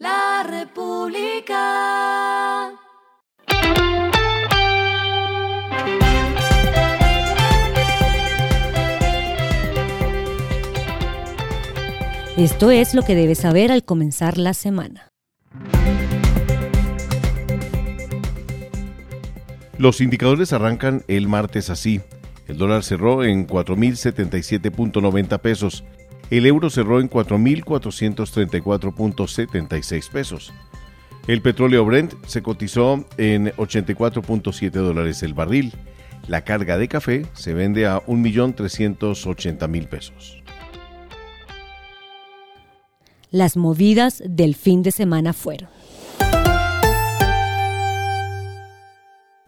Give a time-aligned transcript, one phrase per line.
[0.00, 1.54] La República.
[12.38, 15.10] Esto es lo que debes saber al comenzar la semana.
[19.76, 22.00] Los indicadores arrancan el martes así.
[22.48, 25.84] El dólar cerró en 4.077.90 pesos.
[26.30, 30.54] El euro cerró en 4.434.76 pesos.
[31.26, 35.74] El petróleo Brent se cotizó en 84.7 dólares el barril.
[36.28, 40.40] La carga de café se vende a 1.380.000 pesos.
[43.32, 45.68] Las movidas del fin de semana fueron.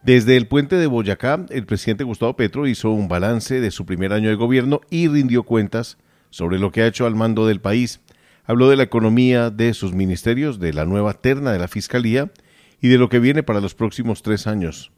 [0.03, 4.13] Desde el puente de Boyacá, el presidente Gustavo Petro hizo un balance de su primer
[4.13, 5.97] año de gobierno y rindió cuentas
[6.33, 8.01] sobre lo que ha hecho al mando del país.
[8.45, 12.33] Habló de la economía de sus ministerios, de la nueva terna de la Fiscalía
[12.81, 14.91] y de lo que viene para los próximos tres años.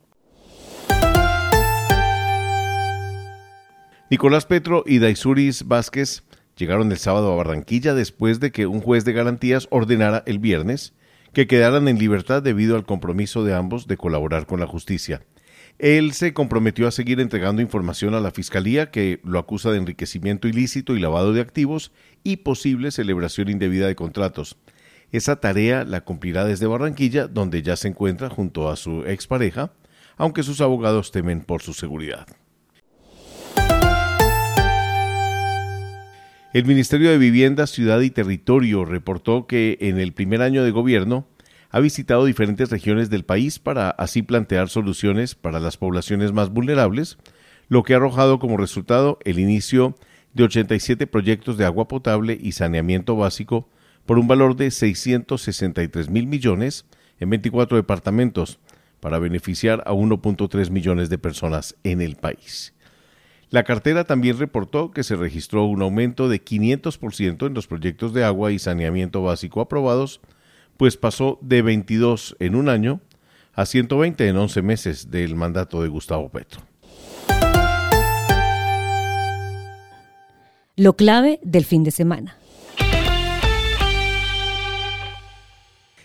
[4.10, 6.22] Nicolás Petro y Daisuris Vázquez
[6.56, 10.94] llegaron el sábado a Barranquilla después de que un juez de garantías ordenara el viernes
[11.32, 15.22] que quedaran en libertad debido al compromiso de ambos de colaborar con la justicia.
[15.78, 20.48] Él se comprometió a seguir entregando información a la Fiscalía que lo acusa de enriquecimiento
[20.48, 24.56] ilícito y lavado de activos y posible celebración indebida de contratos.
[25.12, 29.72] Esa tarea la cumplirá desde Barranquilla, donde ya se encuentra junto a su expareja,
[30.16, 32.26] aunque sus abogados temen por su seguridad.
[36.52, 41.26] El Ministerio de Vivienda, Ciudad y Territorio reportó que en el primer año de gobierno
[41.74, 47.18] ha visitado diferentes regiones del país para así plantear soluciones para las poblaciones más vulnerables,
[47.66, 49.96] lo que ha arrojado como resultado el inicio
[50.34, 53.68] de 87 proyectos de agua potable y saneamiento básico
[54.06, 56.86] por un valor de 663 mil millones
[57.18, 58.60] en 24 departamentos
[59.00, 62.72] para beneficiar a 1.3 millones de personas en el país.
[63.50, 68.22] La cartera también reportó que se registró un aumento de 500% en los proyectos de
[68.22, 70.20] agua y saneamiento básico aprobados,
[70.76, 73.00] pues pasó de 22 en un año
[73.54, 76.62] a 120 en 11 meses del mandato de Gustavo Petro.
[80.76, 82.36] Lo clave del fin de semana.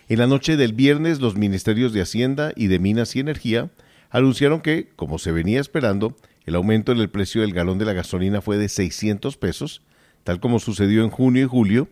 [0.08, 3.70] En la noche del viernes, los ministerios de Hacienda y de Minas y Energía
[4.10, 6.16] anunciaron que, como se venía esperando,
[6.46, 9.84] el aumento en el precio del galón de la gasolina fue de 600 pesos,
[10.24, 11.88] tal como sucedió en junio y julio.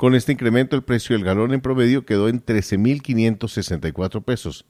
[0.00, 4.64] Con este incremento el precio del galón en promedio quedó en 13.564 pesos.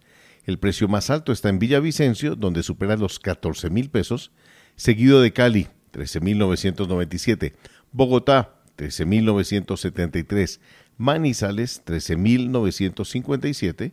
[0.44, 4.32] El precio más alto está en Villavicencio, donde supera los 14.000 pesos,
[4.74, 7.52] seguido de Cali, 13.997,
[7.92, 10.58] Bogotá, 13.973,
[10.98, 13.92] Manizales, 13.957,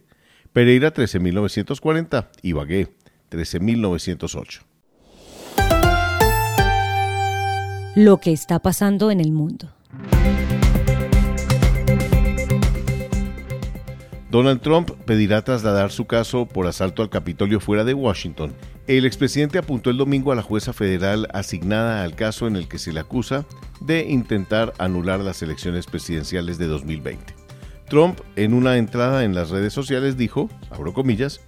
[0.51, 2.95] Pereira, 13.940 y Bagué,
[3.29, 4.61] 13.908.
[7.97, 9.73] lo que está pasando en el mundo.
[14.37, 18.53] Donald Trump pedirá trasladar su caso por asalto al Capitolio fuera de Washington.
[18.85, 22.77] El expresidente apuntó el domingo a la jueza federal asignada al caso en el que
[22.77, 23.45] se le acusa
[23.81, 27.33] de intentar anular las elecciones presidenciales de 2020.
[27.89, 31.41] Trump, en una entrada en las redes sociales, dijo, abro comillas,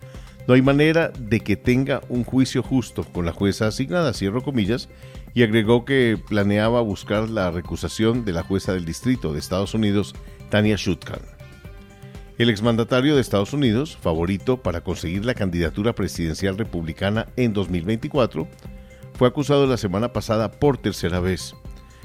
[0.48, 4.90] no hay manera de que tenga un juicio justo con la jueza asignada, cierro comillas,
[5.36, 10.16] y agregó que planeaba buscar la recusación de la jueza del distrito de Estados Unidos,
[10.50, 11.39] Tania Shutkan.
[12.40, 18.48] El exmandatario de Estados Unidos, favorito para conseguir la candidatura presidencial republicana en 2024,
[19.12, 21.54] fue acusado la semana pasada por tercera vez.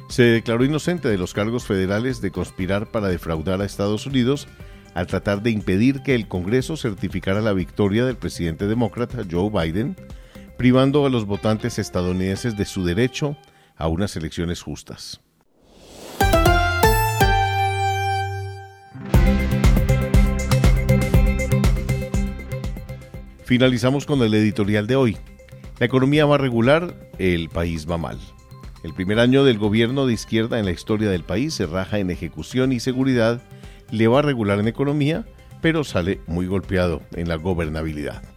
[0.09, 4.49] Se declaró inocente de los cargos federales de conspirar para defraudar a Estados Unidos
[4.95, 9.95] al tratar de impedir que el Congreso certificara la victoria del presidente demócrata Joe Biden
[10.59, 13.37] privando a los votantes estadounidenses de su derecho
[13.77, 15.21] a unas elecciones justas.
[23.45, 25.19] Finalizamos con el editorial de hoy.
[25.79, 28.19] La economía va regular, el país va mal.
[28.83, 32.11] El primer año del gobierno de izquierda en la historia del país se raja en
[32.11, 33.43] ejecución y seguridad,
[33.91, 35.27] le va regular en economía,
[35.61, 38.34] pero sale muy golpeado en la gobernabilidad.